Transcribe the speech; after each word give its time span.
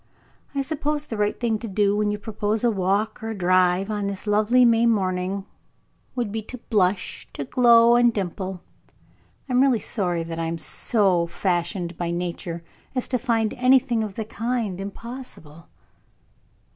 I 0.55 0.63
suppose 0.63 1.05
the 1.05 1.15
right 1.15 1.39
thing 1.39 1.59
to 1.59 1.67
do 1.67 1.95
when 1.95 2.09
you 2.09 2.17
propose 2.17 2.63
a 2.63 2.71
walk 2.71 3.21
or 3.21 3.29
a 3.29 3.37
drive, 3.37 3.91
on 3.91 4.07
this 4.07 4.25
lovely 4.25 4.65
May 4.65 4.87
morning, 4.87 5.45
would 6.15 6.31
be 6.31 6.41
to 6.41 6.57
blush 6.57 7.27
to 7.33 7.45
glow 7.45 7.95
and 7.95 8.11
dimple. 8.11 8.63
I 9.47 9.51
am 9.53 9.61
really 9.61 9.77
sorry 9.77 10.23
that 10.23 10.39
I 10.39 10.45
am 10.45 10.57
so 10.57 11.27
fashioned 11.27 11.97
by 11.97 12.09
nature 12.09 12.63
as 12.95 13.07
to 13.09 13.19
find 13.19 13.53
anything 13.53 14.03
of 14.03 14.15
the 14.15 14.25
kind 14.25 14.81
impossible." 14.81 15.69